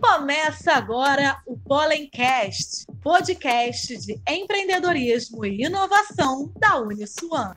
[0.00, 7.54] Começa agora o Pollencast, podcast de empreendedorismo e inovação da Uniswan.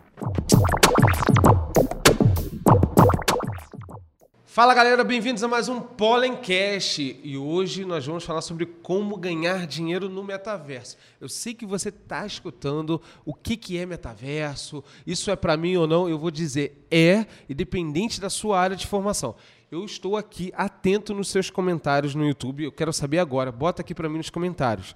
[4.54, 9.65] Fala galera, bem-vindos a mais um Pollencast e hoje nós vamos falar sobre como ganhar
[9.65, 10.97] dinheiro no metaverso.
[11.21, 15.77] Eu sei que você está escutando o que, que é metaverso, isso é para mim
[15.77, 19.35] ou não, eu vou dizer é, independente da sua área de formação.
[19.71, 23.95] Eu estou aqui atento nos seus comentários no YouTube, eu quero saber agora, bota aqui
[23.95, 24.93] para mim nos comentários.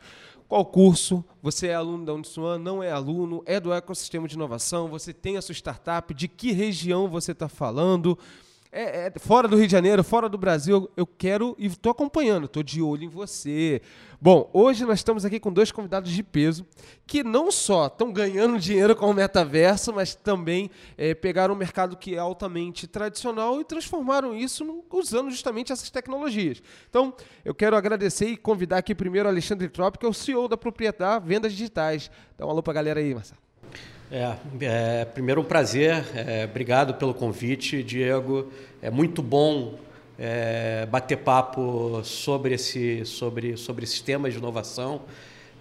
[0.50, 1.24] Qual curso?
[1.42, 2.58] Você é aluno da Uniswan?
[2.58, 3.42] Não é aluno?
[3.46, 4.90] É do ecossistema de inovação?
[4.90, 6.14] Você tem a sua startup?
[6.14, 8.20] De que região você está falando?
[8.78, 12.44] É, é, fora do Rio de Janeiro, fora do Brasil, eu quero e estou acompanhando,
[12.44, 13.82] estou de olho em você.
[14.20, 16.66] Bom, hoje nós estamos aqui com dois convidados de peso
[17.08, 21.96] que não só estão ganhando dinheiro com o metaverso, mas também é, pegaram um mercado
[21.96, 26.62] que é altamente tradicional e transformaram isso usando justamente essas tecnologias.
[26.90, 27.14] Então,
[27.46, 30.58] eu quero agradecer e convidar aqui primeiro o Alexandre Trop, que é o CEO da
[30.58, 32.12] Proprietar Vendas Digitais.
[32.38, 33.45] Dá um alô para a galera aí, Marcelo.
[34.12, 38.52] É, é, primeiro um prazer, é, obrigado pelo convite, Diego.
[38.80, 39.80] É muito bom
[40.20, 45.02] é, bater papo sobre esse, sobre, sobre esses de inovação,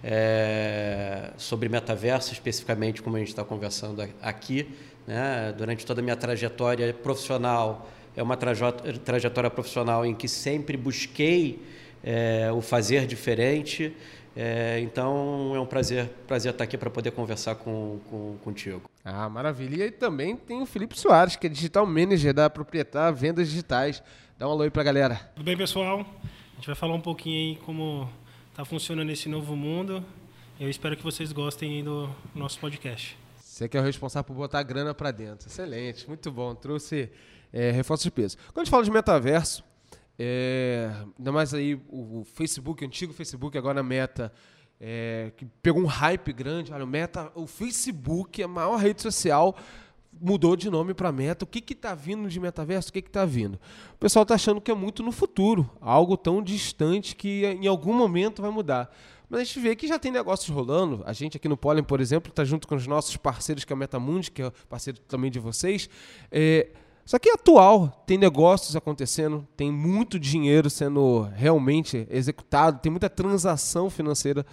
[0.03, 4.69] é, sobre metaverso especificamente, como a gente está conversando aqui.
[5.07, 5.51] Né?
[5.57, 11.59] Durante toda a minha trajetória profissional, é uma trajetória profissional em que sempre busquei
[12.03, 13.91] é, o fazer diferente.
[14.35, 18.81] É, então é um prazer, prazer estar aqui para poder conversar com, com, contigo.
[19.03, 19.85] Ah, maravilha.
[19.85, 24.03] E também tem o Felipe Soares, que é Digital Manager da Proprietar Vendas Digitais.
[24.37, 25.15] Dá um alô aí para a galera.
[25.35, 26.01] Tudo bem, pessoal?
[26.01, 28.09] A gente vai falar um pouquinho aí como
[28.49, 30.03] está funcionando esse novo mundo.
[30.59, 33.17] Eu espero que vocês gostem do nosso podcast.
[33.39, 35.47] Você que é o responsável por botar grana para dentro.
[35.47, 36.53] Excelente, muito bom.
[36.53, 37.09] Trouxe
[37.53, 38.37] é, reforço de peso.
[38.47, 39.63] Quando a gente fala de metaverso,
[40.17, 44.31] é, ainda mais aí o, Facebook, o antigo Facebook, agora Meta,
[44.79, 46.71] é, que pegou um hype grande.
[46.71, 49.55] Olha, o Meta, o Facebook, a maior rede social,
[50.19, 51.43] mudou de nome para Meta.
[51.43, 52.89] O que está vindo de metaverso?
[52.89, 53.59] O que está vindo?
[53.93, 57.93] O pessoal está achando que é muito no futuro, algo tão distante que em algum
[57.93, 58.89] momento vai mudar.
[59.29, 61.03] Mas a gente vê que já tem negócios rolando.
[61.05, 63.75] A gente aqui no Pollen, por exemplo, está junto com os nossos parceiros, que é
[63.75, 65.89] a Metamundi, que é parceiro também de vocês.
[66.31, 66.69] É,
[67.05, 73.09] só que é atual, tem negócios acontecendo, tem muito dinheiro sendo realmente executado, tem muita
[73.09, 74.43] transação financeira.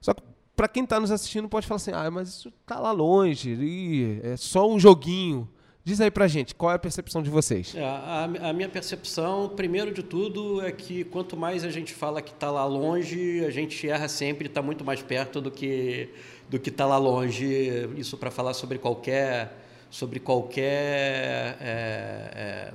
[0.00, 0.22] Só que
[0.56, 4.20] para quem está nos assistindo pode falar assim, ah, mas isso está lá longe, e
[4.22, 5.46] é só um joguinho.
[5.82, 7.74] Diz aí pra gente, qual é a percepção de vocês?
[7.74, 12.22] É, a, a, minha percepção, primeiro de tudo, é que quanto mais a gente fala
[12.22, 16.10] que está lá longe, a gente erra sempre está muito mais perto do que
[16.48, 17.46] do que está lá longe.
[17.96, 19.59] Isso para falar sobre qualquer
[19.90, 22.72] sobre qualquer é, é,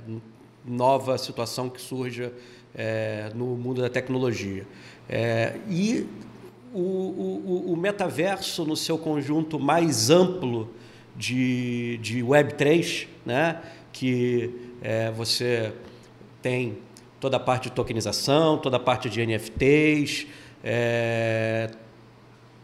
[0.64, 2.32] nova situação que surja
[2.74, 4.66] é, no mundo da tecnologia.
[5.08, 6.06] É, e
[6.74, 10.68] o, o, o, metaverso, no seu conjunto mais amplo
[11.16, 13.62] de, de Web3, né,
[13.92, 15.72] que é, você
[16.42, 16.76] tem
[17.18, 20.26] toda a parte de tokenização, toda a parte de NFTs,
[20.62, 21.70] é,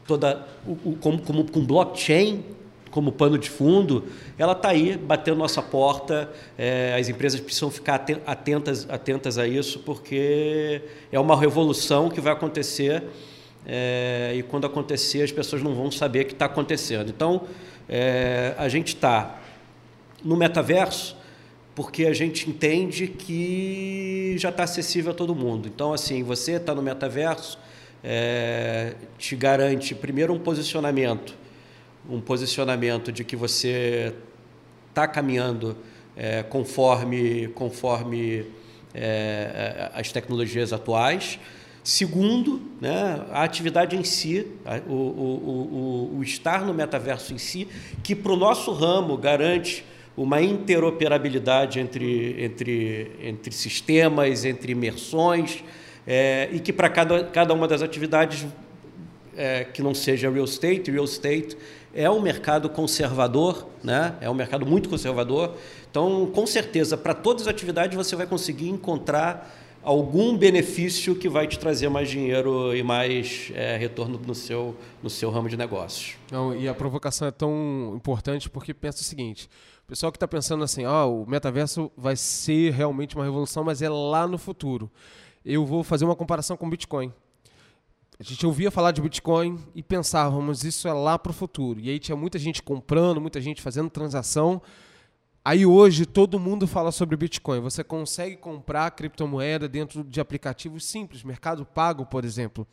[0.07, 2.45] toda o, o, como, como com blockchain,
[2.93, 4.05] como pano de fundo,
[4.39, 6.31] ela está aí batendo nossa porta.
[6.57, 12.35] É, as empresas precisam ficar atentas, atentas a isso, porque é uma revolução que vai
[12.35, 13.03] acontecer
[13.67, 17.09] é, e quando acontecer as pessoas não vão saber que está acontecendo.
[17.09, 17.47] Então,
[17.89, 19.41] é, a gente está
[20.23, 21.17] no metaverso
[21.75, 25.67] porque a gente entende que já está acessível a todo mundo.
[25.67, 27.59] Então, assim, você está no metaverso,
[28.05, 31.41] é, te garante primeiro um posicionamento
[32.09, 34.15] um posicionamento de que você
[34.89, 35.77] está caminhando
[36.17, 38.47] é, conforme, conforme
[38.95, 41.39] é, as tecnologias atuais.
[41.85, 44.47] Segundo, né, a atividade em si,
[44.87, 47.67] o, o, o, o estar no metaverso em si,
[48.03, 49.85] que para o nosso ramo garante
[50.17, 55.65] uma interoperabilidade entre, entre, entre sistemas, entre imersões,
[56.07, 58.47] é, e que para cada, cada uma das atividades
[59.37, 61.57] é, que não seja real estate, real estate
[61.95, 64.17] é um mercado conservador, né?
[64.21, 65.55] é um mercado muito conservador.
[65.91, 71.47] Então, com certeza, para todas as atividades você vai conseguir encontrar algum benefício que vai
[71.47, 76.17] te trazer mais dinheiro e mais é, retorno no seu, no seu ramo de negócios.
[76.31, 79.49] Não, e a provocação é tão importante porque pensa o seguinte:
[79.85, 83.83] o pessoal que está pensando assim, ah, o metaverso vai ser realmente uma revolução, mas
[83.83, 84.91] é lá no futuro.
[85.45, 87.13] Eu vou fazer uma comparação com o Bitcoin.
[88.23, 91.81] A gente ouvia falar de Bitcoin e pensávamos, isso é lá para o futuro.
[91.81, 94.63] E aí tinha muita gente comprando, muita gente fazendo transação.
[95.45, 97.59] Aí hoje todo mundo fala sobre Bitcoin.
[97.59, 102.65] Você consegue comprar criptomoeda dentro de aplicativos simples, Mercado Pago, por exemplo.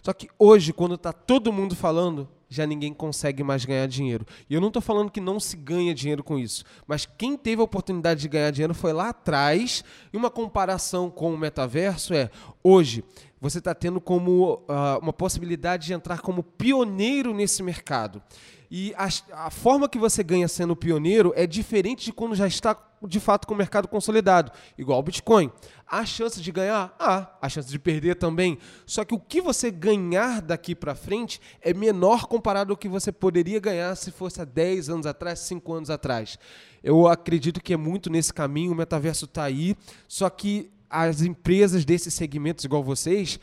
[0.00, 4.24] Só que hoje, quando está todo mundo falando, já ninguém consegue mais ganhar dinheiro.
[4.48, 7.60] E eu não estou falando que não se ganha dinheiro com isso, mas quem teve
[7.60, 9.84] a oportunidade de ganhar dinheiro foi lá atrás.
[10.10, 12.30] E uma comparação com o metaverso é:
[12.62, 13.04] hoje
[13.40, 18.22] você está tendo como uh, uma possibilidade de entrar como pioneiro nesse mercado.
[18.70, 19.08] E a,
[19.46, 23.46] a, forma que você ganha sendo pioneiro é diferente de quando já está de fato
[23.46, 25.52] com o mercado consolidado, igual o Bitcoin.
[25.86, 26.94] Há chance de ganhar?
[26.98, 27.30] Há.
[27.40, 28.58] Há chance de perder também.
[28.84, 33.12] Só que o que você ganhar daqui para frente é menor comparado ao que você
[33.12, 36.38] poderia ganhar se fosse há 10 anos atrás, 5 anos atrás.
[36.82, 39.76] Eu acredito que é muito nesse caminho, o metaverso está aí,
[40.08, 43.38] só que as empresas desses segmentos, igual vocês,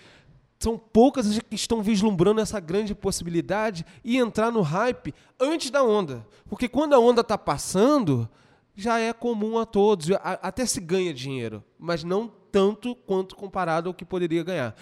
[0.59, 5.83] são poucas as que estão vislumbrando essa grande possibilidade e entrar no hype antes da
[5.83, 6.25] onda.
[6.47, 8.29] Porque quando a onda está passando,
[8.75, 13.93] já é comum a todos, até se ganha dinheiro, mas não tanto quanto comparado ao
[13.93, 14.75] que poderia ganhar.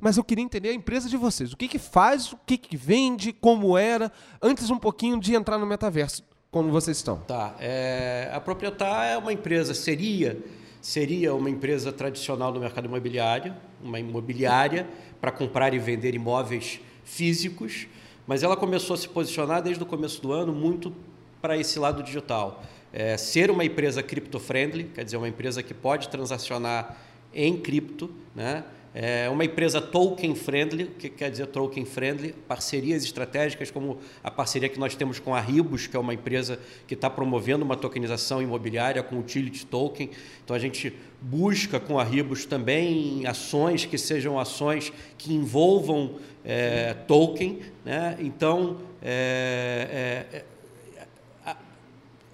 [0.00, 1.52] Mas eu queria entender a empresa de vocês.
[1.52, 5.58] O que, que faz, o que, que vende, como era, antes um pouquinho de entrar
[5.58, 7.18] no metaverso, como vocês estão.
[7.18, 7.54] Tá.
[7.60, 10.40] É, a Proprietar é uma empresa, seria,
[10.80, 14.88] seria uma empresa tradicional do mercado imobiliário, uma imobiliária
[15.20, 17.86] para comprar e vender imóveis físicos,
[18.26, 20.94] mas ela começou a se posicionar desde o começo do ano muito
[21.40, 22.62] para esse lado digital.
[22.92, 26.96] É, ser uma empresa cripto-friendly, quer dizer, uma empresa que pode transacionar
[27.34, 28.64] em cripto, né?
[29.00, 32.32] É uma empresa token friendly, o que quer dizer token friendly?
[32.32, 36.58] Parcerias estratégicas, como a parceria que nós temos com a Ribos, que é uma empresa
[36.84, 40.10] que está promovendo uma tokenização imobiliária com utility token.
[40.44, 40.92] Então a gente
[41.22, 47.60] busca com a Ribos também ações que sejam ações que envolvam é, token.
[47.84, 48.16] Né?
[48.18, 51.54] Então, é, é, é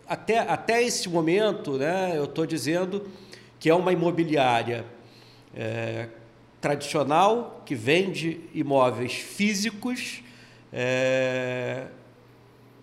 [0.09, 3.07] até, até esse momento, né, eu estou dizendo
[3.61, 4.87] que é uma imobiliária
[5.55, 6.09] é,
[6.65, 10.23] tradicional que vende imóveis físicos,
[10.73, 11.89] é,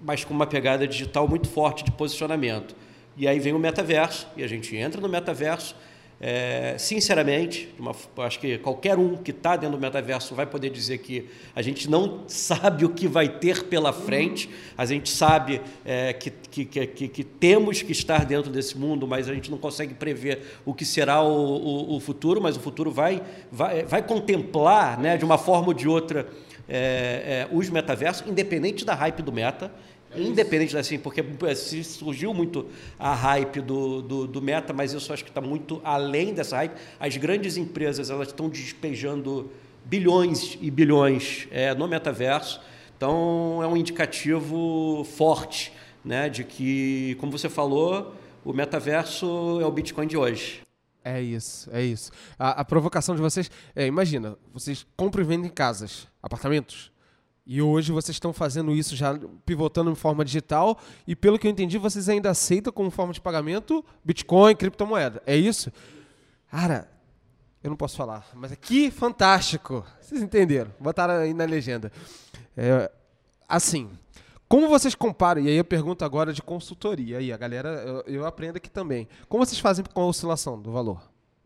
[0.04, 2.75] mas com uma pegada digital muito forte de posicionamento.
[3.18, 5.75] E aí vem o metaverso, e a gente entra no metaverso
[6.23, 11.00] é, sinceramente, uma, acho que qualquer um que está dentro do metaverso vai poder dizer
[11.00, 14.47] que a gente não sabe o que vai ter pela frente,
[14.77, 19.27] a gente sabe é, que, que, que, que, temos que estar dentro desse mundo, mas
[19.27, 22.91] a gente não consegue prever o que será o, o, o futuro, mas o futuro
[22.91, 26.27] vai, vai, vai contemplar, né, de uma forma ou de outra,
[26.69, 29.71] é, é os metaversos, independente da hype do meta.
[30.15, 31.23] Independente assim, porque
[31.83, 32.67] surgiu muito
[32.99, 36.75] a hype do, do, do meta, mas isso acho que está muito além dessa hype.
[36.99, 39.49] As grandes empresas elas estão despejando
[39.85, 42.61] bilhões e bilhões é, no metaverso.
[42.97, 45.71] Então é um indicativo forte
[46.03, 48.13] né, de que, como você falou,
[48.43, 50.61] o metaverso é o Bitcoin de hoje.
[51.03, 52.11] É isso, é isso.
[52.37, 56.90] A, a provocação de vocês é, imagina, vocês compram e vendem casas, apartamentos,
[57.45, 60.77] e hoje vocês estão fazendo isso já pivotando em forma digital
[61.07, 65.21] e pelo que eu entendi, vocês ainda aceitam como forma de pagamento Bitcoin, criptomoeda.
[65.25, 65.71] É isso?
[66.49, 66.89] Cara,
[67.63, 69.85] eu não posso falar, mas que fantástico.
[69.99, 70.71] Vocês entenderam?
[70.79, 71.91] Botaram aí na legenda.
[72.55, 72.91] É,
[73.47, 73.89] assim,
[74.47, 78.25] como vocês comparam, e aí eu pergunto agora de consultoria, aí a galera, eu, eu
[78.25, 79.07] aprendo aqui também.
[79.29, 81.01] Como vocês fazem com a oscilação do valor?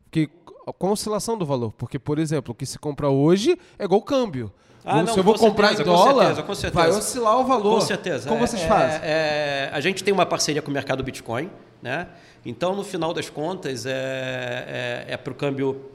[0.09, 0.27] Que,
[0.73, 4.01] com a oscilação do valor, porque, por exemplo, o que se compra hoje é igual
[4.01, 4.51] câmbio.
[4.85, 6.83] Ah, não, se eu vou comprar certeza, em dólar, com certeza, com certeza.
[6.83, 7.73] vai oscilar o valor.
[7.75, 8.29] Com certeza.
[8.29, 8.99] Como é, vocês fazem?
[9.01, 11.49] É, é, a gente tem uma parceria com o mercado Bitcoin,
[11.81, 12.07] né?
[12.45, 15.89] Então, no final das contas, é, é, é para o câmbio,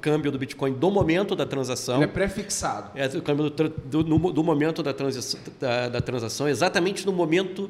[0.00, 1.96] câmbio do Bitcoin do momento da transação.
[1.96, 2.92] Ele é prefixado.
[2.94, 7.68] É o câmbio do, do, do momento da, transação, da, da transação, exatamente no momento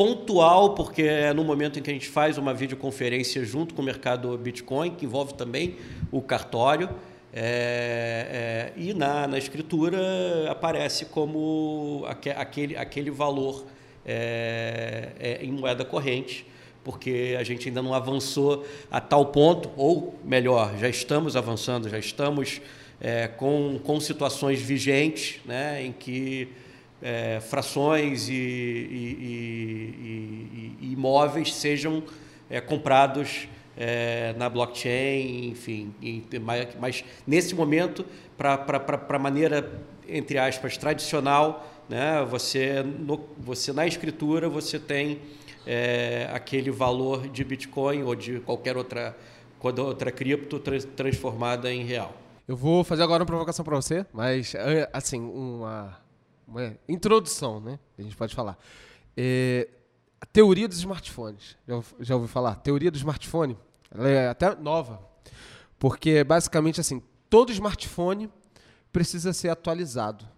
[0.00, 3.84] pontual, porque é no momento em que a gente faz uma videoconferência junto com o
[3.84, 5.76] mercado Bitcoin, que envolve também
[6.10, 6.88] o cartório.
[7.34, 9.98] É, é, e na, na escritura
[10.48, 13.66] aparece como aquele, aquele valor
[14.06, 16.46] é, é, em moeda corrente,
[16.82, 21.98] porque a gente ainda não avançou a tal ponto, ou melhor, já estamos avançando, já
[21.98, 22.62] estamos
[22.98, 26.48] é, com, com situações vigentes né, em que
[27.02, 32.02] é, frações e, e, e, e, imóveis sejam
[32.66, 35.94] comprados é, na blockchain, enfim.
[36.42, 38.04] Mas, mas nesse momento,
[38.36, 39.70] para a maneira,
[40.08, 45.20] entre aspas, tradicional, né, você, no, você na escritura você tem
[45.66, 49.16] é, aquele valor de Bitcoin ou de qualquer outra,
[49.60, 52.14] outra cripto transformada em real.
[52.46, 54.54] Eu vou fazer agora uma provocação para você, mas
[54.92, 55.96] assim, uma,
[56.50, 57.78] uma, introdução, né?
[57.96, 58.58] A gente pode falar.
[59.16, 59.68] É,
[60.20, 61.56] a teoria dos smartphones.
[61.66, 62.56] Já, já ouviu falar?
[62.56, 63.56] Teoria do smartphone.
[63.90, 65.00] Ela é até nova.
[65.78, 68.30] Porque, basicamente, assim, todo smartphone
[68.92, 70.28] precisa ser atualizado.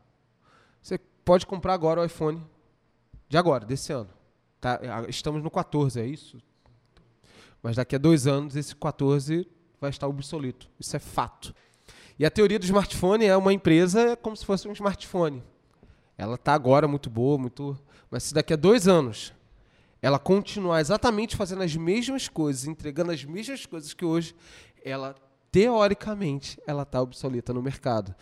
[0.80, 2.44] Você pode comprar agora o iPhone
[3.28, 4.10] de agora, desse ano.
[4.60, 4.78] Tá?
[5.08, 6.38] Estamos no 14, é isso?
[7.62, 9.48] Mas daqui a dois anos, esse 14
[9.80, 10.68] vai estar obsoleto.
[10.78, 11.54] Isso é fato.
[12.18, 15.42] E a teoria do smartphone é uma empresa como se fosse um smartphone.
[16.16, 17.78] Ela está agora muito boa, muito.
[18.10, 19.32] Mas se daqui a dois anos
[20.00, 24.34] ela continuar exatamente fazendo as mesmas coisas, entregando as mesmas coisas que hoje,
[24.84, 25.14] ela
[25.52, 28.14] teoricamente ela está obsoleta no mercado.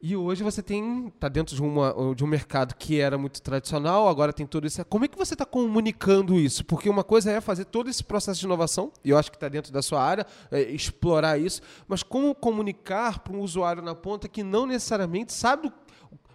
[0.00, 4.06] E hoje você tem está dentro de, uma, de um mercado que era muito tradicional,
[4.06, 4.84] agora tem tudo isso.
[4.84, 6.64] Como é que você está comunicando isso?
[6.64, 9.48] Porque uma coisa é fazer todo esse processo de inovação, e eu acho que está
[9.48, 14.28] dentro da sua área, é, explorar isso, mas como comunicar para um usuário na ponta
[14.28, 15.72] que não necessariamente sabe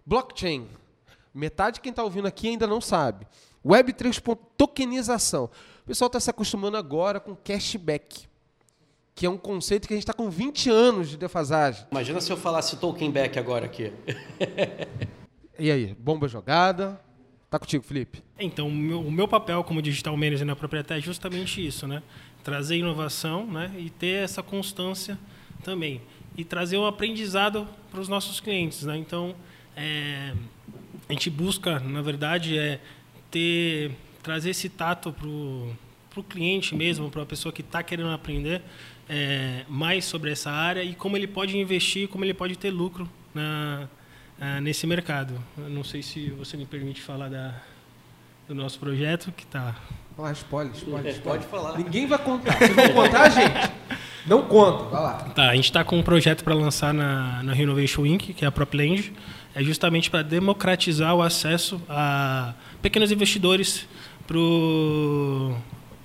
[0.05, 0.67] blockchain?
[1.33, 3.25] Metade de quem está ouvindo aqui ainda não sabe.
[3.65, 4.21] Web 3.
[4.57, 5.45] Tokenização.
[5.83, 8.27] O pessoal está se acostumando agora com cashback,
[9.15, 11.85] que é um conceito que a gente está com 20 anos de defasagem.
[11.91, 13.93] Imagina se eu falasse token back agora aqui.
[15.57, 16.99] e aí, bomba jogada.
[17.49, 18.23] Tá contigo, Felipe.
[18.39, 22.01] Então, o meu, o meu papel como digital manager na propriedade é justamente isso, né?
[22.43, 23.71] Trazer inovação, né?
[23.77, 25.19] E ter essa constância
[25.61, 26.01] também.
[26.37, 28.97] E trazer o um aprendizado para os nossos clientes, né?
[28.97, 29.35] Então,
[29.75, 30.33] é,
[31.07, 32.79] a gente busca, na verdade, é
[33.29, 38.61] ter trazer esse tato para o cliente mesmo, para a pessoa que está querendo aprender
[39.09, 43.09] é, mais sobre essa área e como ele pode investir, como ele pode ter lucro
[43.33, 43.87] na,
[44.61, 45.33] nesse mercado.
[45.57, 47.55] Eu não sei se você me permite falar da,
[48.47, 49.75] do nosso projeto que está.
[50.17, 51.41] Ah, spoiler, spoiler, spoiler.
[51.41, 51.77] Pode falar.
[51.77, 52.57] Ninguém vai contar.
[52.57, 53.71] Vocês vão contar, gente?
[54.25, 55.13] Não conta, vai lá.
[55.33, 58.47] Tá, a gente está com um projeto para lançar na, na Renovation Inc., que é
[58.47, 59.11] a PropLand.
[59.53, 63.87] É justamente para democratizar o acesso a pequenos investidores
[64.25, 64.37] para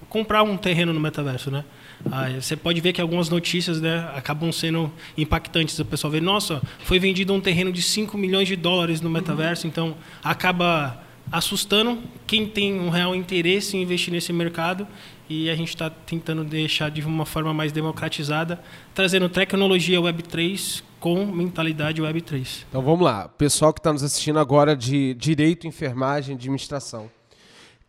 [0.08, 1.64] comprar um terreno no metaverso, né?
[2.10, 5.78] Aí você pode ver que algumas notícias né, acabam sendo impactantes.
[5.78, 9.66] O pessoal vê, nossa, foi vendido um terreno de 5 milhões de dólares no metaverso,
[9.66, 14.86] então acaba assustando quem tem um real interesse em investir nesse mercado
[15.28, 18.60] e a gente está tentando deixar de uma forma mais democratizada,
[18.94, 22.64] trazendo tecnologia Web3 com mentalidade Web3.
[22.68, 27.10] Então vamos lá, pessoal que está nos assistindo agora de direito, enfermagem, administração,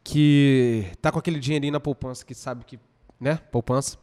[0.03, 2.79] que está com aquele dinheirinho na poupança, que sabe que,
[3.19, 3.97] né, poupança,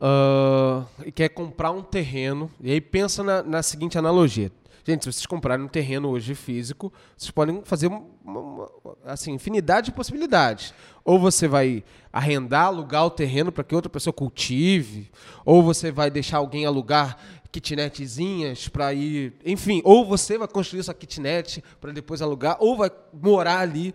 [0.00, 4.50] uh, e quer comprar um terreno, e aí pensa na, na seguinte analogia.
[4.86, 8.68] Gente, se vocês comprarem um terreno hoje físico, vocês podem fazer uma, uma,
[9.04, 10.74] assim, infinidade de possibilidades.
[11.02, 15.10] Ou você vai arrendar, alugar o terreno para que outra pessoa cultive,
[15.44, 17.16] ou você vai deixar alguém alugar
[17.50, 22.90] kitnetzinhas para ir, enfim, ou você vai construir sua kitnet para depois alugar, ou vai
[23.12, 23.94] morar ali.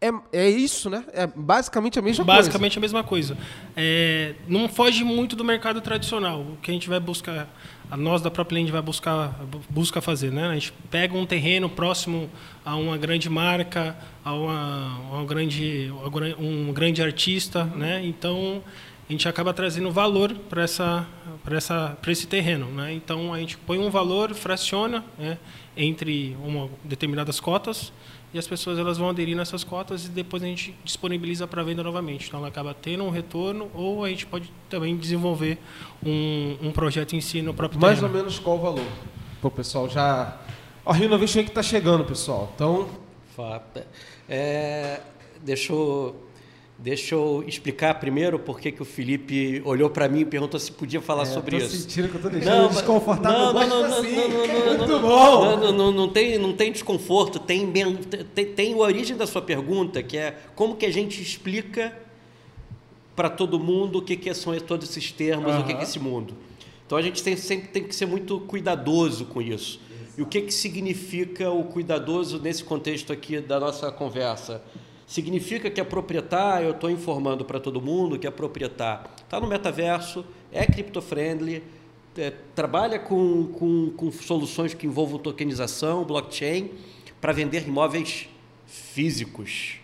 [0.00, 1.04] É, é isso, né?
[1.12, 2.48] É basicamente a mesma basicamente coisa.
[2.50, 3.36] Basicamente a mesma coisa.
[3.76, 6.40] É, não foge muito do mercado tradicional.
[6.42, 7.48] O que a gente vai buscar,
[7.90, 9.34] a nós da própria Land vai buscar
[9.68, 10.48] busca fazer, né?
[10.48, 12.28] A gente pega um terreno próximo
[12.64, 15.90] a uma grande marca, a uma, grande,
[16.38, 18.04] um grande artista, né?
[18.04, 18.62] Então
[19.08, 21.06] a gente acaba trazendo valor para essa
[21.42, 22.92] para essa para esse terreno, né?
[22.92, 25.38] Então a gente põe um valor, fraciona, né,
[25.76, 27.92] entre uma determinadas cotas
[28.32, 31.82] e as pessoas elas vão aderir nessas cotas e depois a gente disponibiliza para venda
[31.82, 32.28] novamente.
[32.28, 35.58] Então ela acaba tendo um retorno ou a gente pode também desenvolver
[36.04, 38.14] um, um projeto em si no próprio Mais terreno.
[38.14, 38.86] ou menos qual o valor?
[39.40, 40.36] Para o pessoal já...
[40.84, 42.50] O Rio Innovation que está chegando, pessoal.
[42.54, 42.88] Então...
[44.28, 45.00] É,
[45.42, 46.27] deixa eu
[46.80, 51.00] Deixa eu explicar primeiro por que o Felipe olhou para mim e perguntou se podia
[51.00, 51.76] falar é, sobre tô isso.
[51.76, 53.38] sentindo que eu tô deixando não, desconfortável.
[53.38, 54.14] Não, não, não, não, assim.
[54.14, 55.44] não, não, não, Muito não, bom.
[55.44, 57.68] Não, não, não, não, tem, não tem desconforto, tem,
[58.32, 61.98] tem, tem a origem da sua pergunta, que é como que a gente explica
[63.16, 65.60] para todo mundo o que, que são todos esses termos, uhum.
[65.62, 66.32] o que, que é esse mundo.
[66.86, 69.80] Então a gente tem, sempre tem que ser muito cuidadoso com isso.
[70.16, 74.62] E o que, que significa o cuidadoso nesse contexto aqui da nossa conversa?
[75.08, 79.46] Significa que a proprietária, eu estou informando para todo mundo que a proprietária está no
[79.46, 80.22] metaverso,
[80.52, 81.62] é cripto-friendly,
[82.14, 86.72] é, trabalha com, com, com soluções que envolvam tokenização, blockchain,
[87.22, 88.28] para vender imóveis
[88.66, 89.80] físicos.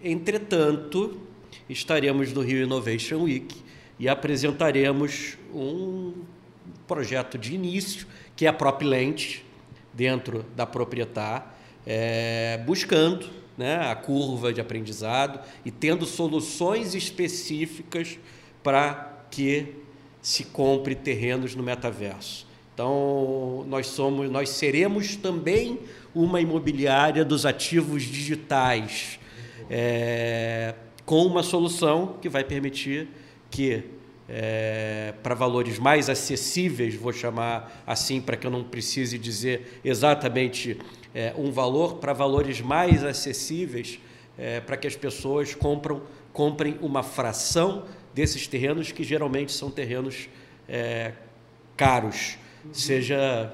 [0.00, 1.22] Entretanto,
[1.68, 3.56] estaremos no Rio Innovation Week
[3.98, 6.14] e apresentaremos um
[6.86, 8.06] projeto de início,
[8.36, 9.40] que é a PropLent,
[9.92, 11.44] dentro da proprietária,
[11.84, 18.18] é, buscando né, a curva de aprendizado e tendo soluções específicas
[18.62, 19.74] para que
[20.22, 22.46] se compre terrenos no metaverso.
[22.72, 25.80] Então, nós somos, nós seremos também
[26.14, 29.18] uma imobiliária dos ativos digitais.
[29.68, 30.74] é,
[31.04, 33.08] com uma solução que vai permitir
[33.50, 33.82] que,
[34.28, 40.78] é, para valores mais acessíveis, vou chamar assim, para que eu não precise dizer exatamente
[41.14, 43.98] é, um valor, para valores mais acessíveis,
[44.36, 50.28] é, para que as pessoas compram, comprem uma fração desses terrenos, que geralmente são terrenos
[50.68, 51.12] é,
[51.76, 52.74] caros, uhum.
[52.74, 53.52] seja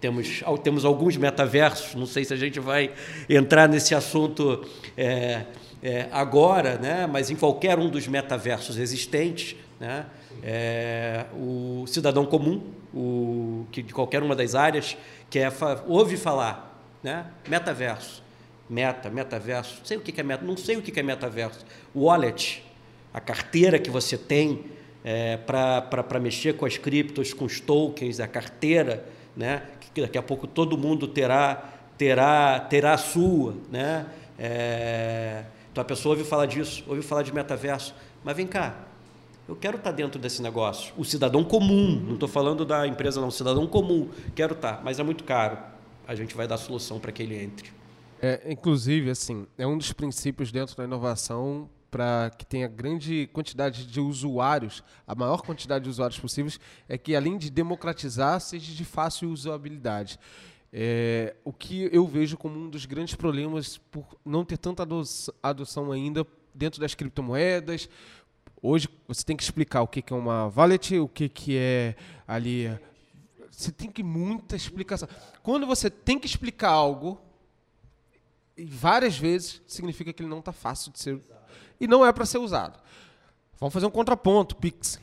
[0.00, 2.90] temos, temos alguns metaversos, não sei se a gente vai
[3.28, 4.64] entrar nesse assunto
[4.96, 5.44] é,
[5.82, 7.06] é, agora, né?
[7.06, 10.06] mas em qualquer um dos metaversos existentes, né?
[10.42, 12.62] É, o cidadão comum,
[12.94, 14.96] o, que de qualquer uma das áreas,
[15.28, 15.52] que é,
[15.86, 17.26] ouve falar, né?
[17.48, 18.22] metaverso,
[18.68, 22.62] meta, metaverso, não sei o que é meta, não sei o que é metaverso, wallet,
[23.12, 24.64] a carteira que você tem
[25.04, 29.04] é, para mexer com as criptos, com os tokens, a carteira,
[29.36, 29.62] né?
[29.92, 34.06] que daqui a pouco todo mundo terá terá terá a sua, né?
[34.38, 38.86] É, então a pessoa ouve falar disso, ouve falar de metaverso, mas vem cá,
[39.48, 40.94] eu quero estar dentro desse negócio.
[40.96, 44.98] O cidadão comum, não estou falando da empresa não, o cidadão comum, quero estar, mas
[44.98, 45.58] é muito caro.
[46.06, 47.70] A gente vai dar solução para que ele entre.
[48.22, 53.86] É, inclusive, assim, é um dos princípios dentro da inovação para que tenha grande quantidade
[53.86, 58.84] de usuários, a maior quantidade de usuários possíveis, é que além de democratizar, seja de
[58.84, 60.18] fácil usabilidade.
[60.72, 64.86] É, o que eu vejo como um dos grandes problemas por não ter tanta
[65.42, 66.24] adoção ainda
[66.54, 67.88] dentro das criptomoedas.
[68.62, 71.96] Hoje você tem que explicar o que é uma wallet, o que é
[72.26, 72.70] ali.
[73.50, 75.08] Você tem que muita explicação.
[75.42, 77.20] Quando você tem que explicar algo,
[78.56, 81.20] várias vezes, significa que ele não está fácil de ser
[81.80, 82.78] e não é para ser usado.
[83.58, 85.00] Vamos fazer um contraponto, Pix.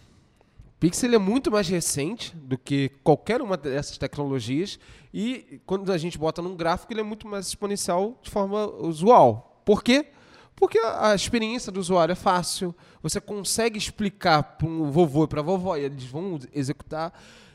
[0.80, 4.80] Pix ele é muito mais recente do que qualquer uma dessas tecnologias
[5.12, 9.62] e quando a gente bota num gráfico ele é muito mais exponencial de forma usual.
[9.66, 10.08] Por quê?
[10.56, 15.40] Porque a experiência do usuário é fácil, você consegue explicar para um vovô e para
[15.40, 17.14] a vovó e eles vão executar.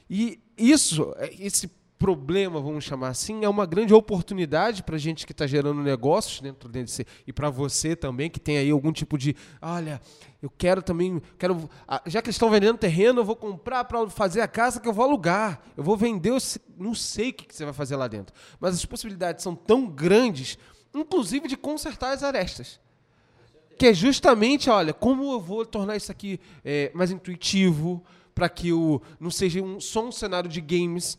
[0.09, 1.69] E isso, esse
[2.03, 6.41] problema, vamos chamar assim, é uma grande oportunidade para a gente que está gerando negócios
[6.41, 10.01] dentro desse e para você também que tem aí algum tipo de, olha,
[10.43, 14.41] eu quero também, quero, ah, já que estão vendendo terreno, eu vou comprar para fazer
[14.41, 16.39] a casa que eu vou alugar, eu vou vender, eu
[16.77, 20.59] não sei o que você vai fazer lá dentro, mas as possibilidades são tão grandes,
[20.93, 22.81] inclusive de consertar as arestas.
[23.79, 28.03] Que é justamente, olha, como eu vou tornar isso aqui é, mais intuitivo,
[28.35, 31.17] para que o, não seja um, só um cenário de games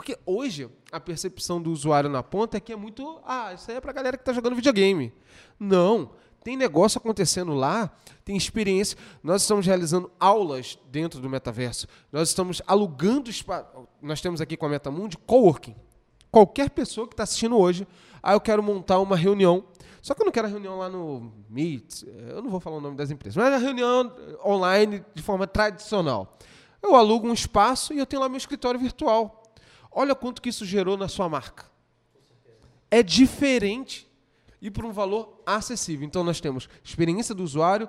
[0.00, 3.20] porque hoje a percepção do usuário na ponta é que é muito.
[3.22, 5.12] Ah, isso aí é para galera que está jogando videogame.
[5.58, 6.12] Não.
[6.42, 8.96] Tem negócio acontecendo lá, tem experiência.
[9.22, 11.86] Nós estamos realizando aulas dentro do metaverso.
[12.10, 13.66] Nós estamos alugando espaço.
[14.00, 15.76] Nós temos aqui com a Metamundi coworking.
[16.30, 17.86] Qualquer pessoa que está assistindo hoje,
[18.22, 19.64] ah, eu quero montar uma reunião.
[20.00, 22.80] Só que eu não quero a reunião lá no Meet, eu não vou falar o
[22.80, 24.10] nome das empresas, mas a reunião
[24.42, 26.38] online de forma tradicional.
[26.82, 29.39] Eu alugo um espaço e eu tenho lá meu escritório virtual.
[29.90, 31.64] Olha quanto que isso gerou na sua marca.
[32.90, 34.08] É diferente
[34.60, 36.06] e por um valor acessível.
[36.06, 37.88] Então nós temos experiência do usuário,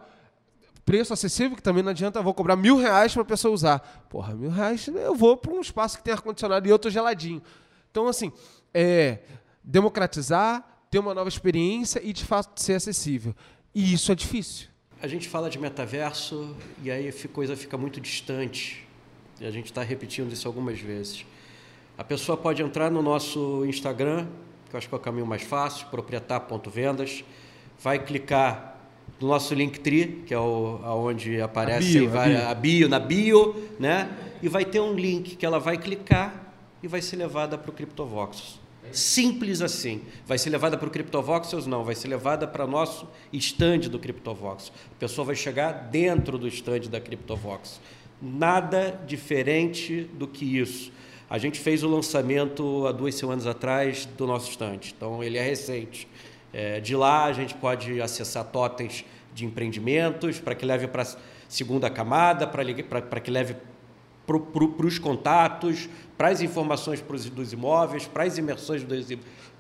[0.85, 3.79] preço acessível, que também não adianta, vou cobrar mil reais para a pessoa usar.
[4.09, 7.41] Porra, mil reais eu vou para um espaço que tem ar-condicionado e outro geladinho.
[7.89, 8.31] Então, assim,
[8.73, 9.19] é
[9.63, 13.35] democratizar, ter uma nova experiência e de fato ser acessível.
[13.73, 14.67] E isso é difícil.
[15.01, 18.87] A gente fala de metaverso e aí a coisa fica muito distante.
[19.39, 21.25] E a gente está repetindo isso algumas vezes.
[22.01, 24.25] A pessoa pode entrar no nosso Instagram,
[24.67, 27.23] que eu acho que é o caminho mais fácil, proprietar.vendas,
[27.79, 28.75] vai clicar
[29.19, 32.47] no nosso Linktree, que é o, onde aparece a bio, vai, a bio.
[32.47, 34.09] a bio, na bio, né?
[34.41, 37.73] E vai ter um link que ela vai clicar e vai ser levada para o
[37.73, 38.59] CryptoVoxels.
[38.91, 40.01] Simples assim.
[40.25, 41.67] Vai ser levada para o CryptoVoxels?
[41.67, 44.73] Não, vai ser levada para o nosso stand do CryptoVoxels.
[44.91, 47.79] A pessoa vai chegar dentro do stand da CryptoVoxels.
[48.19, 50.91] Nada diferente do que isso.
[51.31, 55.41] A gente fez o lançamento há duas semanas atrás do nosso estante, então ele é
[55.41, 56.05] recente.
[56.51, 61.07] É, de lá a gente pode acessar totens de empreendimentos para que leve para
[61.47, 63.55] segunda camada, para que leve
[64.25, 69.07] para os contatos, para as informações pros, dos imóveis, para as imersões dos,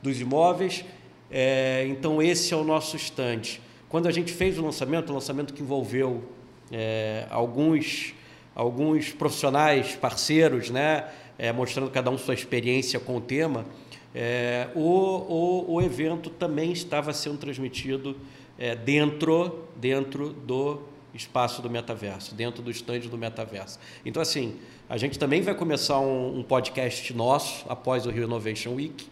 [0.03, 0.83] dos imóveis.
[1.31, 3.61] É, então, esse é o nosso estante.
[3.87, 6.21] Quando a gente fez o lançamento, o lançamento que envolveu
[6.69, 8.13] é, alguns,
[8.53, 11.07] alguns profissionais, parceiros, né?
[11.41, 13.65] É, mostrando cada um sua experiência com o tema,
[14.13, 18.15] é, o, o, o, evento também estava sendo transmitido
[18.59, 20.81] é, dentro, dentro do
[21.15, 23.79] espaço do metaverso, dentro do estande do metaverso.
[24.05, 28.75] Então, assim, a gente também vai começar um, um podcast nosso após o Rio Innovation
[28.75, 29.07] Week,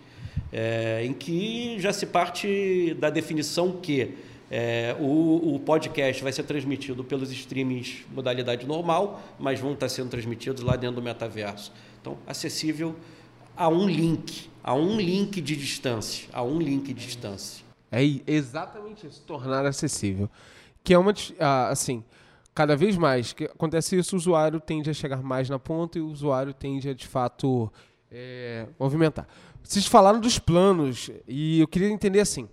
[0.53, 4.13] é, em que já se parte da definição que
[4.51, 10.09] É, o, o, podcast vai ser transmitido pelos streamings modalidade normal, mas vão estar sendo
[10.09, 11.71] transmitidos lá dentro do metaverso.
[12.01, 12.95] Então, acessível
[13.55, 17.65] a um link, a um link de distância, a um link de distância.
[17.91, 20.29] É exatamente isso, tornar acessível.
[20.83, 21.13] Que é uma,
[21.69, 22.03] assim,
[22.53, 26.01] cada vez mais que acontece isso, o usuário tende a chegar mais na ponta e
[26.01, 27.71] o usuário tende a, de fato,
[28.11, 29.27] é, movimentar.
[29.63, 32.47] Vocês falaram dos planos e eu queria entender assim,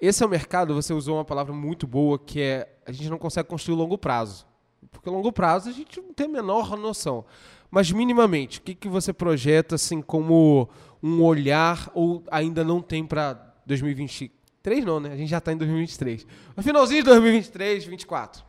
[0.00, 3.18] esse é o mercado, você usou uma palavra muito boa, que é a gente não
[3.18, 4.46] consegue construir longo prazo.
[4.90, 7.24] Porque longo prazo a gente não tem a menor noção.
[7.72, 10.68] Mas minimamente, o que, que você projeta assim como
[11.02, 13.32] um olhar ou ainda não tem para
[13.64, 15.10] 2023 não, né?
[15.10, 16.26] A gente já está em 2023.
[16.54, 18.44] No finalzinho de 2023, 2024.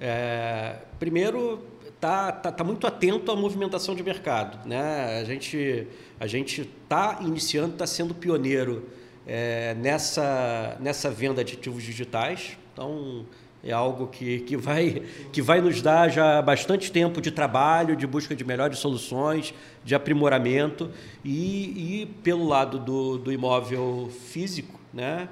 [0.00, 1.64] É, primeiro,
[2.00, 5.20] tá, tá, tá, muito atento à movimentação de mercado, né?
[5.20, 5.86] A gente
[6.18, 8.88] a gente está iniciando, está sendo pioneiro
[9.24, 12.58] é, nessa, nessa venda de ativos digitais.
[12.72, 13.24] Então,
[13.66, 15.02] é algo que, que, vai,
[15.32, 19.52] que vai nos dar já bastante tempo de trabalho, de busca de melhores soluções,
[19.84, 20.90] de aprimoramento.
[21.24, 25.28] E, e pelo lado do, do imóvel físico, né?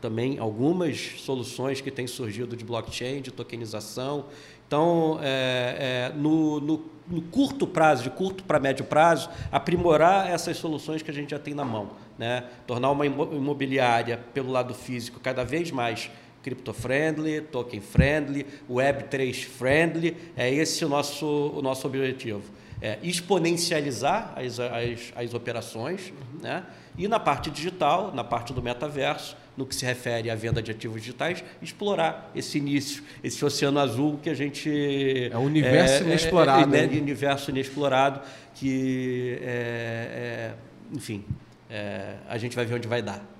[0.00, 4.26] também algumas soluções que têm surgido de blockchain, de tokenização.
[4.66, 10.56] Então, é, é, no, no, no, curto prazo, de curto para médio prazo, aprimorar essas
[10.56, 12.44] soluções que a gente já tem na mão né?
[12.66, 16.10] tornar uma imobiliária pelo lado físico cada vez mais
[16.48, 22.42] crypto-friendly, token-friendly, Web3-friendly, é esse o nosso, o nosso objetivo.
[22.80, 26.40] É exponencializar as, as, as operações, uhum.
[26.42, 26.64] né?
[26.96, 30.70] e na parte digital, na parte do metaverso, no que se refere à venda de
[30.70, 35.30] ativos digitais, explorar esse início, esse oceano azul que a gente...
[35.32, 36.74] É o universo é, inexplorado.
[36.74, 38.20] É, é, é, universo inexplorado
[38.54, 40.54] que, é, é
[40.92, 41.24] enfim,
[41.68, 43.37] é, a gente vai ver onde vai dar.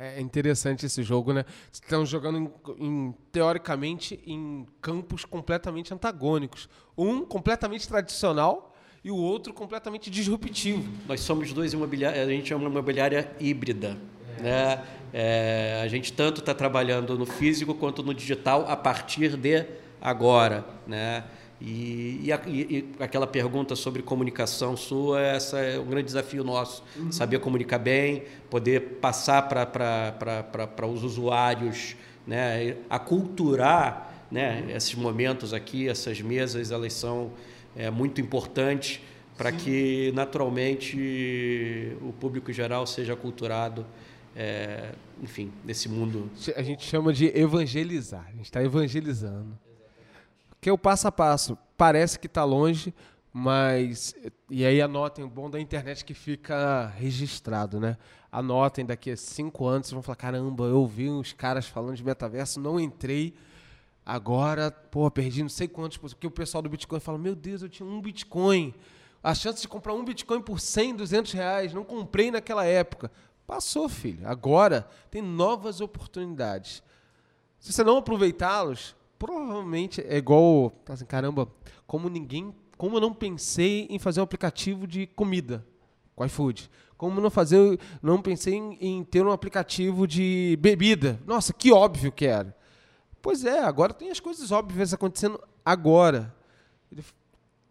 [0.00, 1.44] É interessante esse jogo, né?
[1.72, 6.68] Estão jogando, em, em, teoricamente, em campos completamente antagônicos.
[6.96, 10.88] Um completamente tradicional e o outro completamente disruptivo.
[11.08, 13.98] Nós somos dois imobiliários, a gente é uma imobiliária híbrida.
[14.38, 14.42] É.
[14.42, 14.84] Né?
[15.12, 19.66] É, a gente tanto está trabalhando no físico quanto no digital a partir de
[20.00, 20.64] agora.
[20.86, 21.24] Né?
[21.60, 26.84] E, e, e, aquela pergunta sobre comunicação sua, essa é um grande desafio nosso.
[26.96, 27.10] Uhum.
[27.10, 36.20] Saber comunicar bem, poder passar para os usuários, né, aculturar né, esses momentos aqui, essas
[36.20, 37.32] mesas, elas são
[37.76, 39.00] é, muito importantes
[39.36, 43.86] para que, naturalmente, o público geral seja aculturado.
[44.36, 46.30] É, enfim, nesse mundo.
[46.54, 49.58] A gente chama de evangelizar, a gente está evangelizando
[50.60, 51.56] que é o passo a passo.
[51.76, 52.92] Parece que está longe,
[53.32, 54.14] mas.
[54.50, 57.96] E aí anotem o bom da internet que fica registrado, né?
[58.30, 62.04] Anotem daqui a cinco anos, vocês vão falar: caramba, eu ouvi uns caras falando de
[62.04, 63.34] metaverso, não entrei.
[64.04, 67.68] Agora, pô, perdi não sei quantos, porque o pessoal do Bitcoin fala: meu Deus, eu
[67.68, 68.74] tinha um Bitcoin.
[69.22, 73.10] A chance de comprar um Bitcoin por 100, 200 reais, não comprei naquela época.
[73.46, 74.26] Passou, filho.
[74.28, 76.82] Agora tem novas oportunidades.
[77.58, 81.48] Se você não aproveitá-los, provavelmente é igual, assim, caramba,
[81.86, 85.64] como ninguém, como eu não pensei em fazer um aplicativo de comida
[86.14, 86.70] com iFood.
[86.96, 91.20] Como não fazer, não pensei em, em ter um aplicativo de bebida.
[91.24, 92.56] Nossa, que óbvio que era.
[93.22, 96.34] Pois é, agora tem as coisas óbvias acontecendo agora.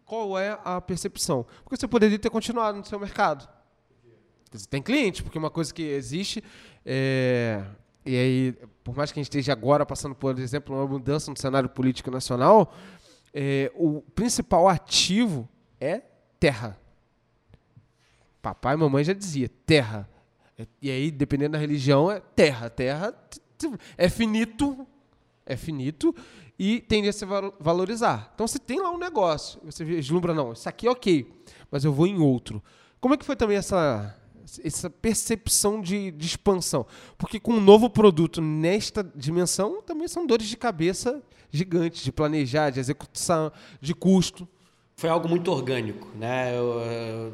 [0.04, 1.44] Qual é a percepção?
[1.62, 3.46] Porque você poderia ter continuado no seu mercado.
[4.50, 6.42] Você tem cliente, porque uma coisa que existe
[6.84, 7.62] é,
[8.08, 11.36] e aí, por mais que a gente esteja agora passando, por exemplo, uma mudança no
[11.36, 12.72] cenário político nacional,
[13.34, 15.46] é, o principal ativo
[15.78, 16.00] é
[16.40, 16.80] terra.
[18.40, 20.08] Papai e mamãe já dizia, terra.
[20.80, 22.70] E aí, dependendo da religião, é terra.
[22.70, 23.14] Terra
[23.98, 24.86] é finito,
[25.44, 26.16] é finito
[26.58, 27.26] e tende a se
[27.60, 28.32] valorizar.
[28.34, 31.30] Então, você tem lá um negócio, você vislumbra, não, isso aqui é ok,
[31.70, 32.62] mas eu vou em outro.
[33.02, 34.16] Como é que foi também essa
[34.64, 36.86] essa percepção de, de expansão.
[37.16, 42.70] Porque com um novo produto nesta dimensão, também são dores de cabeça gigantes de planejar,
[42.70, 44.46] de execução, de custo.
[44.96, 46.56] Foi algo muito orgânico, né?
[46.56, 47.32] Eu,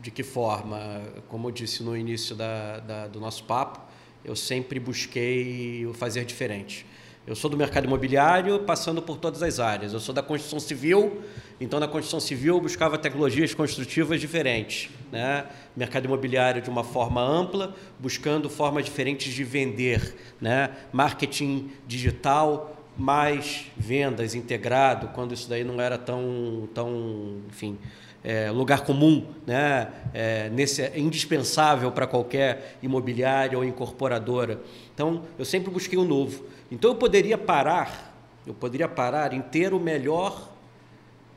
[0.00, 1.02] de que forma?
[1.28, 3.80] Como eu disse no início da, da, do nosso papo,
[4.24, 6.86] eu sempre busquei o fazer diferente.
[7.30, 9.92] Eu sou do mercado imobiliário, passando por todas as áreas.
[9.92, 11.22] Eu sou da construção civil,
[11.60, 14.90] então na construção civil eu buscava tecnologias construtivas diferentes.
[15.12, 15.46] Né?
[15.76, 20.16] Mercado imobiliário de uma forma ampla, buscando formas diferentes de vender.
[20.40, 20.70] Né?
[20.92, 27.78] Marketing digital, mais vendas integrado, quando isso daí não era tão, tão enfim,
[28.22, 29.88] é, lugar comum, né?
[30.12, 34.60] É, nesse, é indispensável para qualquer imobiliária ou incorporadora.
[34.94, 36.44] Então, eu sempre busquei o um novo.
[36.70, 38.14] Então, eu poderia parar,
[38.46, 40.50] eu poderia parar em ter o melhor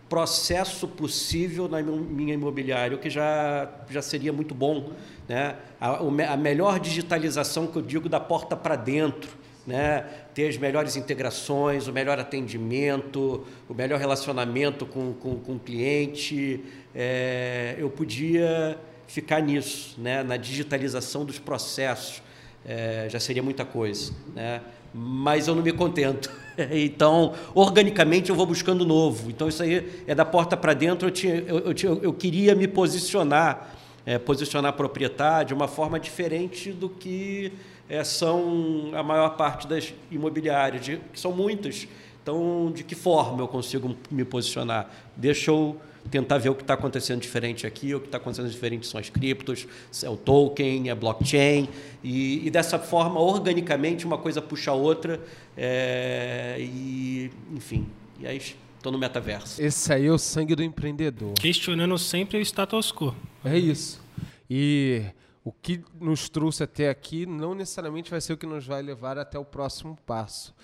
[0.09, 4.91] processo possível na minha imobiliária, o que já, já seria muito bom.
[5.27, 5.55] Né?
[5.79, 5.97] A,
[6.33, 9.29] a melhor digitalização que eu digo da porta para dentro,
[9.65, 10.05] né?
[10.33, 16.63] ter as melhores integrações, o melhor atendimento, o melhor relacionamento com, com, com o cliente.
[16.93, 20.23] É, eu podia ficar nisso, né?
[20.23, 22.21] na digitalização dos processos.
[22.65, 24.13] É, já seria muita coisa.
[24.33, 24.61] Né?
[24.93, 26.31] Mas eu não me contento.
[26.71, 29.31] Então, organicamente, eu vou buscando novo.
[29.31, 31.07] Então, isso aí é da porta para dentro.
[31.07, 35.99] Eu, tinha, eu, eu, eu queria me posicionar, é, posicionar a propriedade de uma forma
[35.99, 37.51] diferente do que
[37.89, 41.87] é, são a maior parte das imobiliárias, de, que são muitas.
[42.21, 44.89] Então, de que forma eu consigo me posicionar?
[45.15, 45.77] Deixa eu
[46.09, 49.09] tentar ver o que está acontecendo diferente aqui, o que está acontecendo diferente são as
[49.09, 49.67] criptos,
[50.01, 51.67] é o token, é blockchain,
[52.03, 55.21] e, e dessa forma, organicamente, uma coisa puxa a outra,
[55.57, 57.87] é, e enfim,
[58.19, 59.61] e aí estou no metaverso.
[59.61, 61.33] Esse aí é o sangue do empreendedor.
[61.35, 63.15] Questionando sempre o status quo.
[63.43, 64.01] É isso.
[64.49, 65.03] E
[65.43, 69.17] o que nos trouxe até aqui não necessariamente vai ser o que nos vai levar
[69.17, 70.55] até o próximo passo.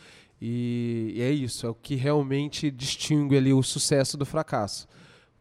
[0.41, 4.87] E, é isso, é o que realmente distingue ali o sucesso do fracasso.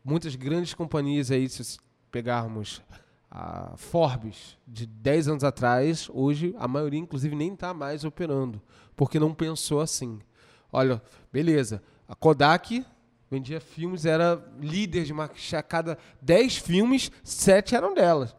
[0.04, 1.78] Muitas grandes companhias aí, se
[2.10, 2.82] pegarmos
[3.30, 8.60] a Forbes de 10 anos atrás, hoje a maioria inclusive nem está mais operando,
[8.96, 10.18] porque não pensou assim.
[10.72, 11.00] Olha,
[11.32, 12.84] beleza, a Kodak
[13.30, 18.34] vendia filmes, era líder de marketing, a cada 10 filmes, 7 eram delas.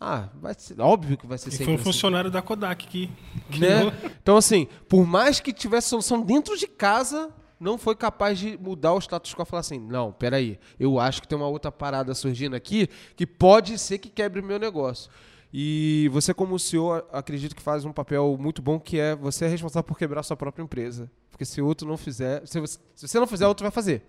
[0.00, 1.84] Ah, vai ser, óbvio que vai ser e sempre foi um assim.
[1.84, 3.10] funcionário da Kodak que,
[3.50, 3.92] que né?
[4.22, 8.94] Então, assim, por mais que tivesse solução dentro de casa, não foi capaz de mudar
[8.94, 12.14] o status quo e falar assim: não, peraí, eu acho que tem uma outra parada
[12.14, 15.10] surgindo aqui que pode ser que quebre o meu negócio.
[15.52, 19.48] E você, como CEO, acredito que faz um papel muito bom que é você é
[19.48, 21.10] responsável por quebrar a sua própria empresa.
[21.30, 24.04] Porque se outro não fizer, se você, se você não fizer, outro vai fazer.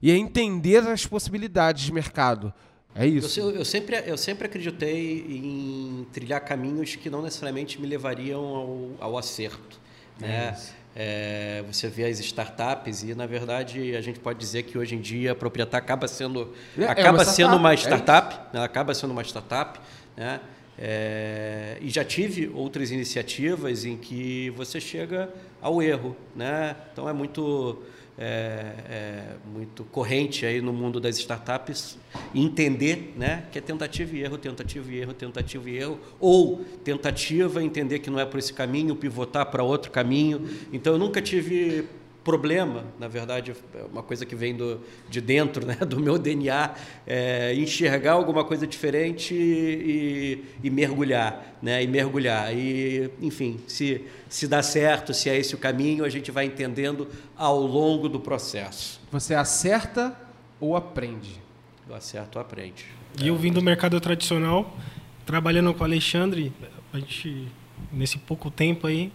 [0.00, 2.52] E é entender as possibilidades de mercado.
[2.94, 3.38] É isso.
[3.38, 8.90] Eu, eu, sempre, eu sempre acreditei em trilhar caminhos que não necessariamente me levariam ao,
[8.98, 9.78] ao acerto.
[10.18, 10.56] Né?
[10.96, 15.00] É, você vê as startups e, na verdade, a gente pode dizer que hoje em
[15.00, 18.64] dia a proprietária acaba sendo, é, é acaba uma sendo uma startup, é né?
[18.64, 19.78] acaba sendo uma startup,
[20.16, 20.40] né?
[20.80, 25.28] É, e já tive outras iniciativas em que você chega
[25.60, 26.76] ao erro, né?
[26.92, 27.82] Então é muito
[28.18, 31.96] é, é, muito corrente aí no mundo das startups
[32.34, 37.62] entender né, que é tentativa e erro, tentativa e erro, tentativa e erro, ou tentativa,
[37.62, 40.48] entender que não é por esse caminho, pivotar para outro caminho.
[40.72, 41.86] Então, eu nunca tive
[42.24, 46.74] problema, na verdade, é uma coisa que vem do, de dentro né, do meu DNA,
[47.06, 52.54] é enxergar alguma coisa diferente e, e, mergulhar, né, e mergulhar.
[52.54, 57.08] E, enfim, se, se dá certo, se é esse o caminho, a gente vai entendendo
[57.36, 59.00] ao longo do processo.
[59.10, 60.14] Você acerta
[60.60, 61.40] ou aprende?
[61.88, 62.84] Eu acerto ou aprende.
[63.20, 64.76] E eu vim do mercado tradicional,
[65.24, 66.52] trabalhando com o Alexandre,
[66.92, 67.48] a gente,
[67.92, 69.10] nesse pouco tempo aí,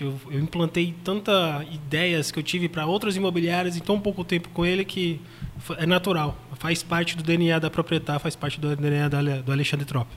[0.00, 4.48] eu, eu implantei tantas ideias que eu tive para outras imobiliárias em tão pouco tempo
[4.50, 5.20] com ele que
[5.78, 6.36] é natural.
[6.58, 9.08] Faz parte do DNA da proprietária, faz parte do DNA
[9.42, 10.08] do Alexandre Trop.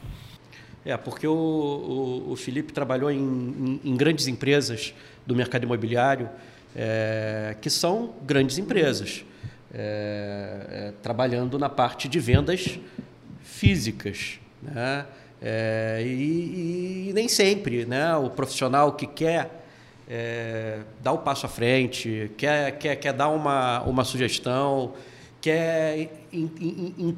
[0.87, 4.93] É, porque o, o, o Felipe trabalhou em, em, em, grandes empresas
[5.25, 6.29] do mercado imobiliário,
[6.73, 9.25] é, que são grandes empresas,
[9.73, 12.79] é, é, trabalhando na parte de vendas
[13.43, 14.39] físicas.
[14.61, 15.05] Né?
[15.41, 18.15] É, e, e, nem sempre né?
[18.15, 19.63] o profissional que quer
[20.09, 24.93] é, dar o passo à frente, quer, quer, quer dar uma, uma sugestão,
[25.41, 27.17] quer in, in, in,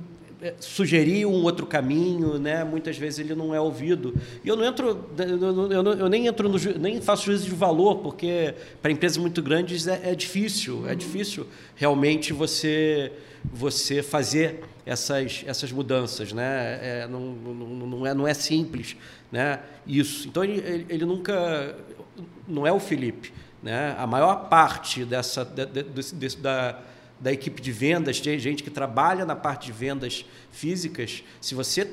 [0.60, 2.64] sugerir um outro caminho, né?
[2.64, 4.14] muitas vezes ele não é ouvido.
[4.44, 7.98] E eu não entro, eu, eu, eu nem entro no, nem faço juízo de valor,
[7.98, 13.12] porque para empresas muito grandes é, é difícil, é difícil realmente você
[13.54, 16.80] você fazer essas, essas mudanças, né?
[16.82, 18.98] É, não, não, não, é, não é simples,
[19.32, 19.62] né?
[19.88, 20.28] Isso.
[20.28, 21.76] Então ele, ele, ele nunca
[22.48, 23.32] não é o Felipe.
[23.62, 23.94] Né?
[23.98, 26.80] A maior parte dessa, de, de, de, da,
[27.20, 31.92] da equipe de vendas, tem gente que trabalha na parte de vendas físicas, se você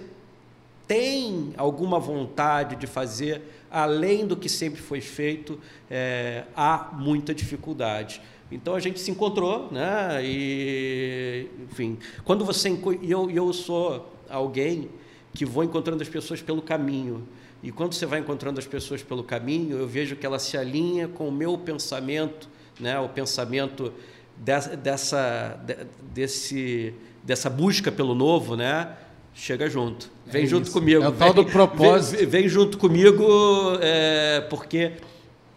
[0.87, 5.59] tem alguma vontade de fazer além do que sempre foi feito,
[5.91, 8.23] é, há muita dificuldade.
[8.51, 10.21] Então a gente se encontrou, né?
[10.23, 12.71] E, enfim, quando você
[13.03, 14.89] e eu, eu sou alguém
[15.35, 17.27] que vou encontrando as pessoas pelo caminho.
[17.63, 21.09] E quando você vai encontrando as pessoas pelo caminho, eu vejo que ela se alinha
[21.09, 22.99] com o meu pensamento, né?
[23.01, 23.93] o pensamento
[24.39, 25.59] dessa,
[26.13, 26.95] desse,
[27.25, 28.97] dessa busca pelo novo, né?
[29.37, 30.11] chega junto.
[30.25, 31.03] Vem é junto comigo.
[31.05, 32.19] É o tal do propósito.
[32.19, 33.25] Vem, vem junto comigo,
[33.81, 34.93] é, porque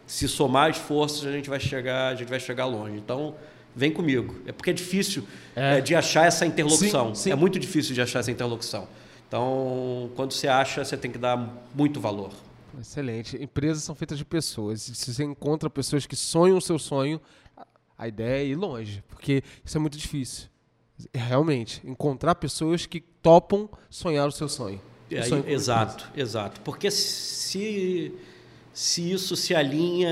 [0.05, 2.97] se somar esforços a gente vai chegar, a gente vai chegar longe.
[2.97, 3.35] Então,
[3.75, 4.35] vem comigo.
[4.45, 5.23] É porque é difícil
[5.55, 5.77] é.
[5.77, 7.15] É, de achar essa interlocução.
[7.15, 7.31] Sim, sim.
[7.31, 8.87] É muito difícil de achar essa interlocução.
[9.27, 11.37] Então, quando você acha, você tem que dar
[11.73, 12.31] muito valor.
[12.79, 13.41] Excelente.
[13.41, 14.81] Empresas são feitas de pessoas.
[14.81, 17.21] Se você encontra pessoas que sonham o seu sonho,
[17.99, 20.47] a ideia é ir longe, porque isso é muito difícil.
[21.13, 24.81] Realmente, encontrar pessoas que topam sonhar o seu sonho.
[25.11, 26.61] É, sonho exato, exato.
[26.61, 28.17] Porque se
[28.71, 30.09] se isso se alinha,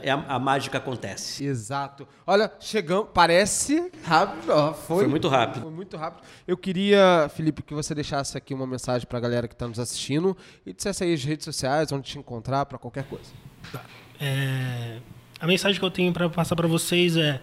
[0.00, 1.44] é a, a, mágica acontece.
[1.44, 2.06] Exato.
[2.24, 5.62] Olha, chegamos, parece rápido, ó, foi, foi, muito rápido.
[5.62, 6.24] Foi muito rápido.
[6.46, 9.80] Eu queria, Felipe, que você deixasse aqui uma mensagem para a galera que está nos
[9.80, 13.32] assistindo e dissesse aí as redes sociais, onde te encontrar para qualquer coisa.
[13.72, 13.84] Tá.
[14.20, 15.00] É,
[15.38, 17.40] a mensagem que eu tenho para passar para vocês é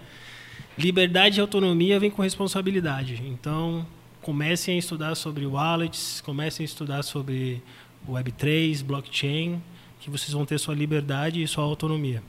[0.78, 3.22] liberdade e autonomia vem com responsabilidade.
[3.26, 3.86] Então,
[4.22, 7.62] comecem a estudar sobre wallets, comecem a estudar sobre
[8.10, 9.62] Web3, blockchain,
[10.00, 12.24] que vocês vão ter sua liberdade e sua autonomia.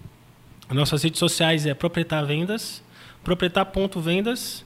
[0.68, 2.82] As nossas redes sociais é Proprietar Vendas,
[3.22, 4.64] Proprietar.vendas,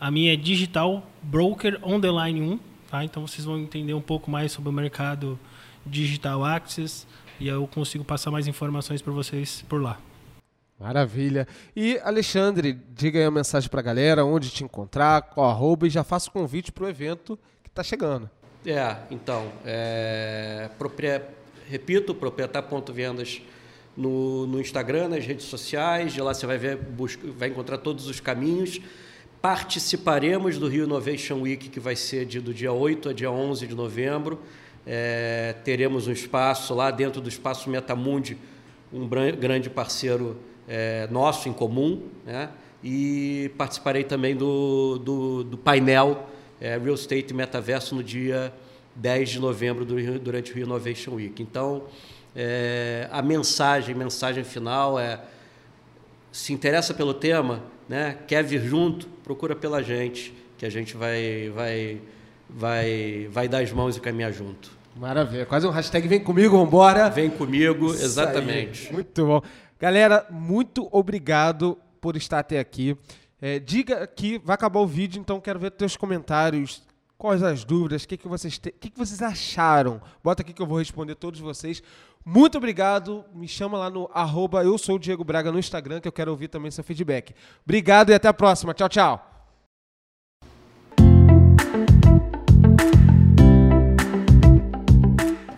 [0.00, 2.58] a minha é Digital Broker On The Line 1,
[2.90, 3.04] tá?
[3.04, 5.38] então vocês vão entender um pouco mais sobre o mercado
[5.86, 7.06] Digital Access
[7.38, 9.98] e eu consigo passar mais informações para vocês por lá.
[10.80, 11.46] Maravilha.
[11.76, 15.90] E, Alexandre, diga aí a mensagem para a galera, onde te encontrar, qual arroba, e
[15.90, 18.30] já faça o convite para o evento que está chegando.
[18.64, 21.28] É, então, é, propria,
[21.68, 23.42] repito, proprietar.vendas
[23.94, 28.06] no, no Instagram, nas redes sociais, de lá você vai, ver, busca, vai encontrar todos
[28.06, 28.80] os caminhos.
[29.42, 33.66] Participaremos do Rio Innovation Week, que vai ser de, do dia 8 a dia 11
[33.66, 34.40] de novembro.
[34.86, 38.38] É, teremos um espaço lá dentro do espaço Metamundi,
[38.90, 42.48] um grande parceiro é, nosso em comum, né?
[42.82, 46.28] e participarei também do, do, do painel
[46.60, 48.52] é, Real Estate e Metaverso no dia
[48.94, 51.42] 10 de novembro do, durante o Rio Innovation Week.
[51.42, 51.82] Então,
[52.36, 55.20] é, a mensagem, mensagem final é
[56.30, 61.50] se interessa pelo tema, né, quer vir junto, procura pela gente, que a gente vai,
[61.52, 62.00] vai,
[62.48, 64.70] vai, vai dar as mãos e caminhar junto.
[64.96, 65.46] Maravilha.
[65.46, 67.08] Quase um hashtag vem comigo, vambora.
[67.08, 68.92] Vem comigo, exatamente.
[68.92, 69.42] Muito bom.
[69.80, 72.94] Galera, muito obrigado por estar até aqui.
[73.40, 76.82] É, diga aqui, vai acabar o vídeo, então quero ver teus comentários.
[77.16, 78.04] Quais as dúvidas?
[78.04, 78.70] O que, que, vocês, te...
[78.72, 80.00] que, que vocês acharam?
[80.22, 81.82] Bota aqui que eu vou responder todos vocês.
[82.22, 83.24] Muito obrigado.
[83.34, 86.48] Me chama lá no arroba eu sou Diego Braga no Instagram, que eu quero ouvir
[86.48, 87.34] também seu feedback.
[87.64, 88.74] Obrigado e até a próxima.
[88.74, 89.29] Tchau, tchau.